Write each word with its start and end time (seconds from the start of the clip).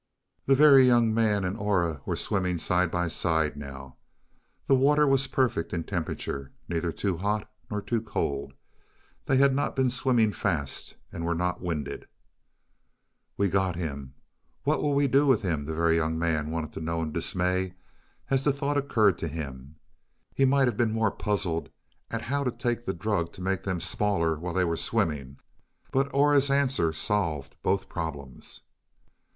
The 0.47 0.55
Very 0.55 0.87
Young 0.87 1.13
Man 1.13 1.45
and 1.45 1.55
Aura 1.55 2.01
were 2.07 2.15
swimming 2.15 2.57
side 2.57 2.89
by 2.89 3.07
side, 3.07 3.55
now. 3.55 3.97
The 4.65 4.73
water 4.73 5.07
was 5.07 5.27
perfect 5.27 5.73
in 5.73 5.83
temperature 5.83 6.51
neither 6.67 6.91
too 6.91 7.17
hot 7.17 7.47
nor 7.69 7.83
too 7.83 8.01
cold; 8.01 8.53
they 9.27 9.37
had 9.37 9.53
not 9.53 9.75
been 9.75 9.91
swimming 9.91 10.31
fast, 10.31 10.95
and 11.11 11.23
were 11.23 11.35
not 11.35 11.61
winded. 11.61 12.07
"We've 13.37 13.51
got 13.51 13.75
him, 13.75 14.15
what'll 14.63 14.95
we 14.95 15.05
do 15.07 15.27
with 15.27 15.43
him," 15.43 15.65
the 15.67 15.75
Very 15.75 15.97
Young 15.97 16.17
Man 16.17 16.49
wanted 16.49 16.73
to 16.73 16.81
know 16.81 17.03
in 17.03 17.11
dismay, 17.11 17.75
as 18.31 18.43
the 18.43 18.51
thought 18.51 18.77
occurred 18.79 19.19
to 19.19 19.27
him. 19.27 19.75
He 20.33 20.45
might 20.45 20.67
have 20.67 20.77
been 20.77 20.93
more 20.93 21.11
puzzled 21.11 21.69
at 22.09 22.23
how 22.23 22.43
to 22.43 22.49
take 22.51 22.87
the 22.87 22.93
drug 22.95 23.31
to 23.33 23.41
make 23.43 23.65
them 23.65 23.79
smaller 23.79 24.35
while 24.39 24.55
they 24.55 24.65
were 24.65 24.77
swimming, 24.77 25.37
but 25.91 26.11
Aura's 26.11 26.49
answer 26.49 26.91
solved 26.91 27.57
both 27.61 27.87
problems. 27.87 28.61